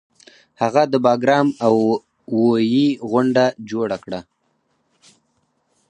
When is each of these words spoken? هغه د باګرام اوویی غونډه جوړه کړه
هغه 0.61 0.83
د 0.91 0.93
باګرام 1.05 1.47
اوویی 1.65 2.87
غونډه 3.09 3.45
جوړه 3.69 3.97
کړه 4.03 4.19